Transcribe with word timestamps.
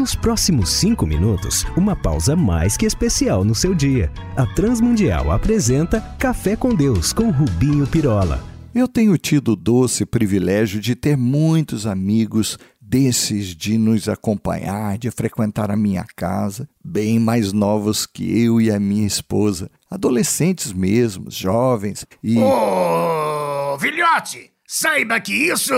Nos 0.00 0.14
próximos 0.14 0.70
cinco 0.70 1.06
minutos, 1.06 1.66
uma 1.76 1.94
pausa 1.94 2.34
mais 2.34 2.74
que 2.74 2.86
especial 2.86 3.44
no 3.44 3.54
seu 3.54 3.74
dia. 3.74 4.10
A 4.34 4.46
Transmundial 4.46 5.30
apresenta 5.30 6.00
Café 6.18 6.56
com 6.56 6.74
Deus 6.74 7.12
com 7.12 7.30
Rubinho 7.30 7.86
Pirola. 7.86 8.42
Eu 8.74 8.88
tenho 8.88 9.18
tido 9.18 9.52
o 9.52 9.56
doce 9.56 10.06
privilégio 10.06 10.80
de 10.80 10.94
ter 10.94 11.18
muitos 11.18 11.86
amigos 11.86 12.58
desses 12.80 13.54
de 13.54 13.76
nos 13.76 14.08
acompanhar, 14.08 14.96
de 14.96 15.10
frequentar 15.10 15.70
a 15.70 15.76
minha 15.76 16.06
casa, 16.16 16.66
bem 16.82 17.18
mais 17.18 17.52
novos 17.52 18.06
que 18.06 18.42
eu 18.42 18.58
e 18.58 18.70
a 18.70 18.80
minha 18.80 19.06
esposa, 19.06 19.70
adolescentes 19.90 20.72
mesmo, 20.72 21.30
jovens 21.30 22.06
e. 22.24 22.38
Ô, 22.38 23.78
filhote, 23.78 24.50
saiba 24.66 25.20
que 25.20 25.34
isso 25.34 25.74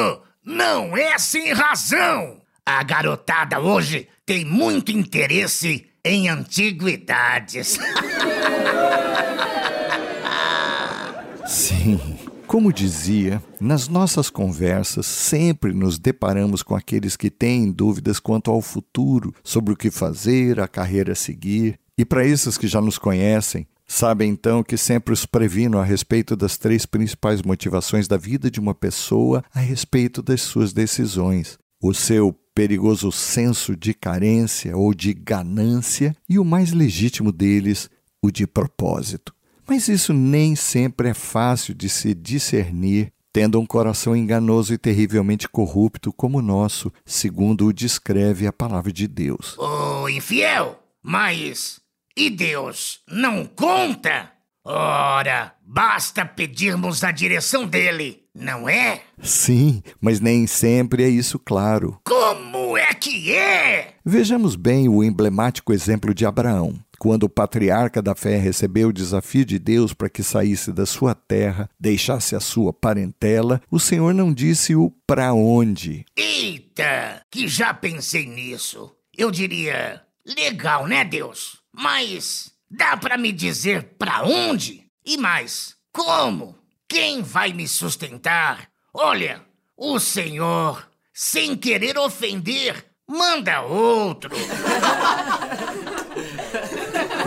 não 0.46 0.96
é 0.96 1.18
sem 1.18 1.52
razão. 1.52 2.40
A 2.64 2.80
garotada 2.84 3.58
hoje 3.58 4.08
tem 4.32 4.46
muito 4.46 4.90
interesse 4.90 5.84
em 6.02 6.30
antiguidades. 6.30 7.76
Sim. 11.46 12.00
Como 12.46 12.72
dizia, 12.72 13.42
nas 13.60 13.88
nossas 13.88 14.30
conversas 14.30 15.04
sempre 15.04 15.74
nos 15.74 15.98
deparamos 15.98 16.62
com 16.62 16.74
aqueles 16.74 17.14
que 17.14 17.30
têm 17.30 17.70
dúvidas 17.70 18.18
quanto 18.18 18.50
ao 18.50 18.62
futuro, 18.62 19.34
sobre 19.44 19.74
o 19.74 19.76
que 19.76 19.90
fazer, 19.90 20.60
a 20.60 20.66
carreira 20.66 21.12
a 21.12 21.14
seguir. 21.14 21.78
E 21.98 22.02
para 22.02 22.26
esses 22.26 22.56
que 22.56 22.66
já 22.66 22.80
nos 22.80 22.96
conhecem, 22.96 23.66
sabem 23.86 24.30
então 24.30 24.62
que 24.62 24.78
sempre 24.78 25.12
os 25.12 25.26
previno 25.26 25.78
a 25.78 25.84
respeito 25.84 26.34
das 26.34 26.56
três 26.56 26.86
principais 26.86 27.42
motivações 27.42 28.08
da 28.08 28.16
vida 28.16 28.50
de 28.50 28.58
uma 28.58 28.74
pessoa 28.74 29.44
a 29.54 29.60
respeito 29.60 30.22
das 30.22 30.40
suas 30.40 30.72
decisões: 30.72 31.58
o 31.82 31.92
seu 31.92 32.34
perigoso 32.54 33.10
senso 33.10 33.76
de 33.76 33.94
carência 33.94 34.76
ou 34.76 34.94
de 34.94 35.12
ganância, 35.12 36.14
e 36.28 36.38
o 36.38 36.44
mais 36.44 36.72
legítimo 36.72 37.32
deles, 37.32 37.90
o 38.22 38.30
de 38.30 38.46
propósito. 38.46 39.34
Mas 39.66 39.88
isso 39.88 40.12
nem 40.12 40.54
sempre 40.54 41.08
é 41.08 41.14
fácil 41.14 41.74
de 41.74 41.88
se 41.88 42.14
discernir, 42.14 43.12
tendo 43.32 43.58
um 43.58 43.66
coração 43.66 44.14
enganoso 44.14 44.74
e 44.74 44.78
terrivelmente 44.78 45.48
corrupto 45.48 46.12
como 46.12 46.38
o 46.38 46.42
nosso, 46.42 46.92
segundo 47.06 47.66
o 47.66 47.72
descreve 47.72 48.46
a 48.46 48.52
palavra 48.52 48.92
de 48.92 49.08
Deus. 49.08 49.56
Ô, 49.58 50.08
infiel! 50.08 50.78
Mas 51.02 51.80
e 52.16 52.30
Deus 52.30 53.00
não 53.08 53.44
conta? 53.44 54.30
Ora, 54.64 55.56
basta 55.66 56.24
pedirmos 56.24 57.02
a 57.02 57.10
direção 57.10 57.66
dele, 57.66 58.21
não 58.34 58.68
é? 58.68 59.02
Sim, 59.22 59.82
mas 60.00 60.20
nem 60.20 60.46
sempre 60.46 61.04
é 61.04 61.08
isso 61.08 61.38
claro. 61.38 62.00
Como 62.04 62.76
é 62.76 62.92
que 62.94 63.32
é? 63.32 63.94
Vejamos 64.04 64.56
bem 64.56 64.88
o 64.88 65.04
emblemático 65.04 65.72
exemplo 65.72 66.14
de 66.14 66.24
Abraão. 66.24 66.74
Quando 66.98 67.24
o 67.24 67.28
patriarca 67.28 68.00
da 68.00 68.14
fé 68.14 68.36
recebeu 68.38 68.88
o 68.88 68.92
desafio 68.92 69.44
de 69.44 69.58
Deus 69.58 69.92
para 69.92 70.08
que 70.08 70.22
saísse 70.22 70.72
da 70.72 70.86
sua 70.86 71.14
terra, 71.14 71.68
deixasse 71.78 72.36
a 72.36 72.40
sua 72.40 72.72
parentela, 72.72 73.60
o 73.70 73.80
Senhor 73.80 74.14
não 74.14 74.32
disse 74.32 74.76
o 74.76 74.90
para 75.04 75.34
onde. 75.34 76.04
Eita, 76.16 77.20
que 77.28 77.48
já 77.48 77.74
pensei 77.74 78.24
nisso. 78.26 78.94
Eu 79.16 79.32
diria, 79.32 80.00
legal, 80.24 80.86
né, 80.86 81.04
Deus? 81.04 81.58
Mas 81.72 82.52
dá 82.70 82.96
para 82.96 83.18
me 83.18 83.32
dizer 83.32 83.94
para 83.98 84.22
onde? 84.22 84.84
E 85.04 85.16
mais, 85.16 85.74
como? 85.92 86.61
Quem 86.92 87.22
vai 87.22 87.54
me 87.54 87.66
sustentar? 87.66 88.68
Olha, 88.92 89.40
o 89.78 89.98
Senhor, 89.98 90.86
sem 91.10 91.56
querer 91.56 91.96
ofender, 91.96 92.84
manda 93.08 93.62
outro. 93.62 94.28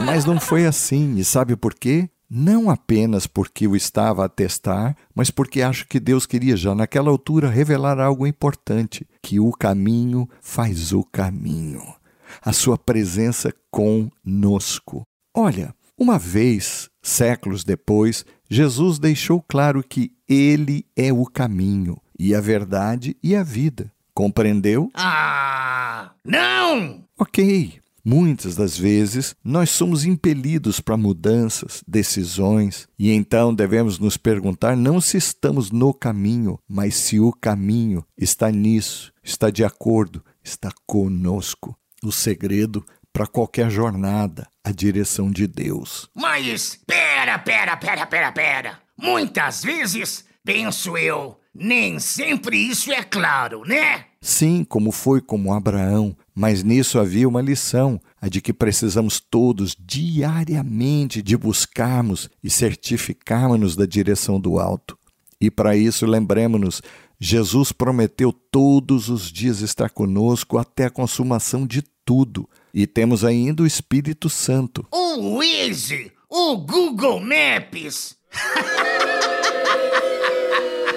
Mas 0.05 0.23
não 0.23 0.39
foi 0.39 0.67
assim, 0.67 1.15
e 1.15 1.25
sabe 1.25 1.55
por 1.55 1.73
quê? 1.73 2.07
Não 2.29 2.69
apenas 2.69 3.25
porque 3.25 3.67
o 3.67 3.75
estava 3.75 4.23
a 4.23 4.29
testar, 4.29 4.95
mas 5.15 5.31
porque 5.31 5.63
acho 5.63 5.87
que 5.87 5.99
Deus 5.99 6.27
queria 6.27 6.55
já 6.55 6.75
naquela 6.75 7.09
altura 7.09 7.49
revelar 7.49 7.99
algo 7.99 8.27
importante: 8.27 9.07
que 9.19 9.39
o 9.39 9.51
caminho 9.51 10.29
faz 10.41 10.93
o 10.93 11.03
caminho. 11.03 11.81
A 12.39 12.53
sua 12.53 12.77
presença 12.77 13.51
conosco. 13.71 15.01
Olha, 15.35 15.73
uma 15.97 16.19
vez, 16.19 16.87
séculos 17.01 17.63
depois, 17.63 18.25
Jesus 18.49 18.99
deixou 18.99 19.41
claro 19.41 19.83
que 19.83 20.11
Ele 20.27 20.85
é 20.95 21.11
o 21.11 21.25
caminho, 21.25 21.97
e 22.17 22.33
a 22.33 22.41
verdade 22.41 23.15
e 23.21 23.35
a 23.35 23.43
vida. 23.43 23.91
Compreendeu? 24.13 24.89
Ah, 24.93 26.11
não! 26.23 27.03
Ok, 27.17 27.81
Muitas 28.07 28.55
das 28.55 28.77
vezes 28.77 29.35
nós 29.43 29.71
somos 29.71 30.05
impelidos 30.05 30.79
para 30.79 30.95
mudanças, 30.95 31.83
decisões, 31.87 32.87
e 32.99 33.11
então 33.11 33.51
devemos 33.51 33.97
nos 33.97 34.15
perguntar 34.15 34.77
não 34.77 35.01
se 35.01 35.17
estamos 35.17 35.71
no 35.71 35.91
caminho, 35.91 36.59
mas 36.69 36.93
se 36.93 37.19
o 37.19 37.31
caminho 37.31 38.05
está 38.15 38.51
nisso, 38.51 39.11
está 39.23 39.49
de 39.49 39.63
acordo, 39.63 40.23
está 40.43 40.71
conosco. 40.85 41.75
O 42.03 42.11
segredo 42.11 42.85
para 43.15 43.25
qualquer 43.25 43.71
jornada, 43.71 44.45
a 44.61 44.73
direção 44.73 45.31
de 45.31 45.47
Deus. 45.47 46.09
Mas 46.13 46.77
pera, 46.85 47.39
pera, 47.39 47.77
pera, 47.77 48.05
pera, 48.05 48.29
pera. 48.33 48.79
Muitas 48.97 49.63
vezes, 49.63 50.25
penso 50.43 50.97
eu, 50.97 51.39
nem 51.53 51.97
sempre 51.97 52.57
isso 52.57 52.91
é 52.91 53.01
claro, 53.05 53.63
né? 53.65 54.07
Sim, 54.19 54.65
como 54.65 54.91
foi 54.91 55.21
com 55.21 55.53
Abraão, 55.53 56.13
mas 56.35 56.61
nisso 56.61 56.99
havia 56.99 57.25
uma 57.25 57.41
lição, 57.41 58.01
a 58.19 58.27
de 58.27 58.41
que 58.41 58.51
precisamos 58.51 59.21
todos 59.21 59.77
diariamente 59.79 61.21
de 61.21 61.37
buscarmos 61.37 62.29
e 62.43 62.49
certificarmos-nos 62.49 63.77
da 63.77 63.85
direção 63.85 64.41
do 64.41 64.59
alto. 64.59 64.97
E 65.39 65.49
para 65.49 65.77
isso 65.77 66.05
lembremos-nos, 66.05 66.81
Jesus 67.17 67.71
prometeu 67.71 68.33
todos 68.33 69.07
os 69.07 69.31
dias 69.31 69.61
estar 69.61 69.89
conosco 69.89 70.57
até 70.57 70.87
a 70.87 70.91
consumação 70.91 71.65
de 71.65 71.81
tudo. 72.03 72.49
E 72.77 72.85
temos 72.85 73.23
ainda 73.23 73.63
o 73.63 73.65
Espírito 73.65 74.29
Santo. 74.29 74.85
O 74.91 75.37
Waze, 75.37 76.11
o 76.29 76.57
Google 76.57 77.21
Maps. 77.21 78.17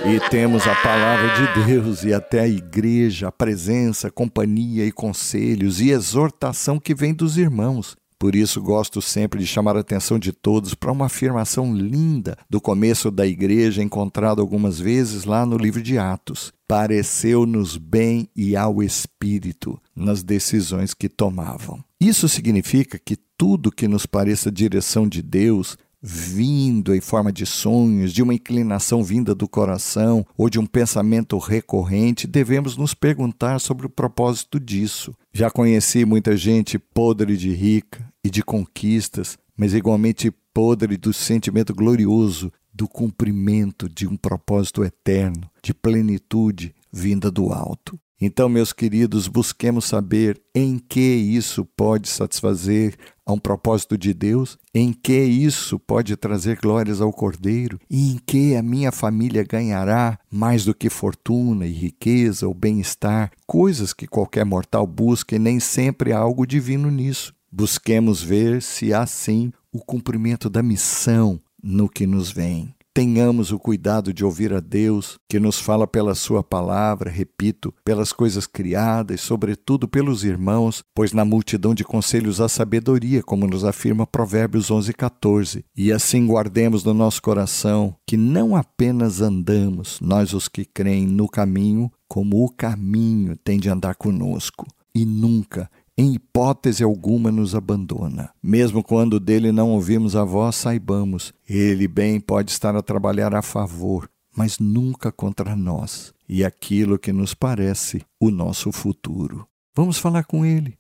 E 0.05 0.29
temos 0.29 0.67
a 0.67 0.75
palavra 0.75 1.29
de 1.37 1.65
Deus 1.65 2.03
e 2.03 2.13
até 2.13 2.41
a 2.41 2.49
igreja, 2.49 3.29
a 3.29 3.33
presença, 3.33 4.09
a 4.09 4.11
companhia 4.11 4.85
e 4.85 4.91
conselhos 4.91 5.81
e 5.81 5.91
exortação 5.91 6.81
que 6.81 6.97
vem 6.97 7.15
dos 7.15 7.39
irmãos. 7.39 7.97
Por 8.19 8.35
isso 8.35 8.61
gosto 8.61 9.01
sempre 9.01 9.39
de 9.39 9.47
chamar 9.47 9.77
a 9.77 9.81
atenção 9.81 10.19
de 10.19 10.33
todos 10.33 10.75
para 10.75 10.91
uma 10.91 11.07
afirmação 11.07 11.73
linda 11.73 12.37
do 12.51 12.61
começo 12.61 13.11
da 13.13 13.25
igreja, 13.25 13.83
encontrada 13.83 14.41
algumas 14.41 14.81
vezes 14.81 15.25
lá 15.25 15.47
no 15.47 15.57
livro 15.57 15.81
de 15.81 15.99
Atos. 15.99 16.53
Pareceu-nos 16.67 17.77
bem 17.77 18.29
e 18.35 18.57
ao 18.57 18.83
Espírito 18.83 19.81
nas 19.95 20.23
decisões 20.25 20.95
que 20.95 21.09
tomavam. 21.09 21.83
Isso 22.01 22.29
significa 22.29 22.99
que 22.99 23.17
tudo 23.37 23.71
que 23.71 23.87
nos 23.87 24.05
pareça 24.05 24.51
direção 24.51 25.09
de 25.09 25.23
Deus 25.23 25.79
vindo 26.01 26.95
em 26.95 27.01
forma 27.01 27.33
de 27.33 27.45
sonhos, 27.45 28.13
de 28.13 28.23
uma 28.23 28.35
inclinação 28.35 29.03
vinda 29.03 29.35
do 29.35 29.49
coração 29.49 30.25
ou 30.37 30.49
de 30.49 30.59
um 30.59 30.67
pensamento 30.67 31.37
recorrente, 31.39 32.27
devemos 32.27 32.77
nos 32.77 32.95
perguntar 32.95 33.59
sobre 33.59 33.87
o 33.87 33.91
propósito 33.91 34.61
disso. 34.61 35.15
Já 35.33 35.51
conheci 35.51 36.05
muita 36.05 36.37
gente 36.37 36.79
podre 36.79 37.37
de 37.37 37.53
rica 37.53 38.08
e 38.25 38.31
de 38.31 38.43
conquistas, 38.43 39.39
mas 39.57 39.75
igualmente 39.75 40.31
podre 40.53 40.97
do 40.97 41.13
sentimento 41.13 41.75
glorioso 41.75 42.53
do 42.73 42.87
cumprimento 42.87 43.89
de 43.89 44.07
um 44.07 44.17
propósito 44.17 44.85
eterno, 44.85 45.51
de 45.63 45.75
plenitude 45.75 46.75
vinda 46.93 47.31
do 47.31 47.53
alto. 47.53 47.99
Então, 48.21 48.49
meus 48.49 48.73
queridos, 48.73 49.29
busquemos 49.29 49.85
saber 49.85 50.41
em 50.53 50.77
que 50.77 51.01
isso 51.01 51.65
pode 51.65 52.09
satisfazer 52.09 52.97
a 53.25 53.33
um 53.33 53.39
propósito 53.39 53.97
de 53.97 54.13
Deus, 54.13 54.59
em 54.75 54.93
que 54.93 55.23
isso 55.23 55.79
pode 55.79 56.17
trazer 56.17 56.59
glórias 56.61 57.01
ao 57.01 57.13
Cordeiro, 57.13 57.79
e 57.89 58.13
em 58.13 58.21
que 58.27 58.57
a 58.57 58.63
minha 58.63 58.91
família 58.91 59.45
ganhará 59.45 60.19
mais 60.29 60.65
do 60.65 60.75
que 60.75 60.91
fortuna 60.91 61.65
e 61.65 61.73
riqueza 61.73 62.49
ou 62.49 62.55
bem-estar, 62.55 63.31
coisas 63.47 63.93
que 63.93 64.09
qualquer 64.09 64.45
mortal 64.45 64.85
busca 64.85 65.37
e 65.37 65.39
nem 65.39 65.61
sempre 65.61 66.13
há 66.13 66.19
algo 66.19 66.45
divino 66.45 66.91
nisso. 66.91 67.33
Busquemos 67.51 68.23
ver 68.23 68.63
se 68.63 68.93
há 68.93 69.07
sim 69.07 69.53
o 69.73 69.79
cumprimento 69.79 70.51
da 70.51 70.63
missão 70.63 71.41
no 71.63 71.89
que 71.89 72.07
nos 72.07 72.31
vem. 72.31 72.75
Tenhamos 72.93 73.53
o 73.53 73.61
cuidado 73.61 74.13
de 74.13 74.25
ouvir 74.25 74.53
a 74.53 74.59
Deus, 74.59 75.19
que 75.29 75.39
nos 75.39 75.61
fala 75.61 75.87
pela 75.87 76.17
Sua 76.17 76.43
palavra, 76.43 77.09
repito, 77.09 77.73
pelas 77.85 78.13
coisas 78.13 78.45
criadas, 78.45 79.21
sobretudo 79.21 79.87
pelos 79.87 80.25
irmãos, 80.25 80.83
pois 80.93 81.13
na 81.13 81.25
multidão 81.25 81.75
de 81.75 81.85
conselhos 81.85 82.41
há 82.41 82.49
sabedoria, 82.49 83.23
como 83.23 83.47
nos 83.47 83.65
afirma 83.65 84.05
Provérbios 84.05 84.69
11, 84.69 84.93
14. 84.93 85.65
E 85.77 85.93
assim 85.93 86.27
guardemos 86.27 86.83
no 86.83 86.93
nosso 86.93 87.23
coração 87.23 87.95
que 88.05 88.17
não 88.17 88.57
apenas 88.57 89.21
andamos, 89.21 90.01
nós 90.01 90.35
os 90.35 90.49
que 90.49 90.65
creem 90.65 91.07
no 91.07 91.29
caminho, 91.29 91.91
como 92.09 92.45
o 92.45 92.51
caminho 92.51 93.37
tem 93.37 93.61
de 93.61 93.71
andar 93.71 93.95
conosco, 93.95 94.67
e 94.93 95.05
nunca 95.05 95.71
em 95.99 96.15
hipótese 96.15 96.85
alguma 96.85 97.33
nos 97.33 97.57
abandona. 97.57 98.31
Mesmo 98.41 98.85
quando 98.85 99.19
dele 99.19 99.51
não 99.51 99.73
ouvimos 99.73 100.15
a 100.15 100.23
voz, 100.23 100.55
saibamos, 100.55 101.35
ele 101.49 101.89
bem 101.89 102.21
pode 102.21 102.53
estar 102.53 102.77
a 102.77 102.83
trabalhar 102.83 103.35
a 103.35 103.43
favor, 103.43 104.09
mas 104.37 104.61
nunca 104.61 105.11
contra 105.11 105.57
nós 105.57 106.15
e 106.29 106.45
aquilo 106.45 107.01
que 107.01 107.13
nos 107.13 107.35
parece 107.35 108.01
o 108.21 108.31
nosso 108.31 108.71
futuro. 108.71 109.45
Vamos 109.75 109.99
falar 109.99 110.23
com 110.23 110.47
ele. 110.47 110.79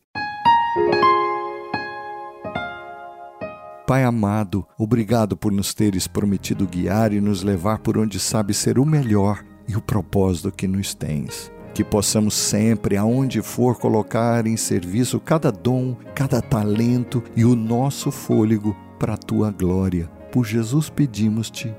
Pai 3.89 4.05
amado, 4.05 4.65
obrigado 4.79 5.37
por 5.37 5.51
nos 5.51 5.75
teres 5.75 6.07
prometido 6.07 6.65
guiar 6.65 7.13
e 7.13 7.21
nos 7.21 7.43
levar 7.43 7.81
por 7.81 7.99
onde 7.99 8.21
sabe 8.21 8.55
ser 8.55 8.79
o 8.79 8.85
melhor 8.85 9.45
e 9.67 9.75
o 9.75 9.83
propósito 9.83 10.53
que 10.53 10.69
nos 10.69 10.95
tens 10.95 11.51
que 11.79 11.85
possamos 11.85 12.35
sempre, 12.35 12.97
aonde 12.97 13.41
for, 13.41 13.79
colocar 13.79 14.49
em 14.49 14.57
serviço 14.57 15.21
cada 15.21 15.53
dom, 15.53 15.95
cada 16.13 16.43
talento 16.43 17.23
e 17.37 17.45
o 17.45 17.55
nosso 17.55 18.11
fôlego 18.11 18.77
para 18.99 19.15
a 19.15 19.17
tua 19.17 19.53
glória. 19.53 20.11
Por 20.33 20.45
Jesus 20.45 20.91
pedimos-te. 20.91 21.73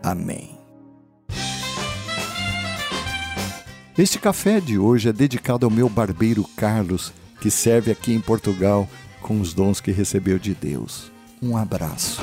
Amém. 0.00 0.56
Este 3.98 4.20
café 4.20 4.60
de 4.60 4.78
hoje 4.78 5.08
é 5.08 5.12
dedicado 5.12 5.66
ao 5.66 5.70
meu 5.70 5.88
barbeiro 5.88 6.44
Carlos, 6.56 7.12
que 7.40 7.50
serve 7.50 7.90
aqui 7.90 8.14
em 8.14 8.20
Portugal 8.20 8.88
com 9.20 9.40
os 9.40 9.52
dons 9.52 9.80
que 9.80 9.90
recebeu 9.90 10.38
de 10.38 10.54
Deus. 10.54 11.10
Um 11.42 11.56
abraço. 11.56 12.22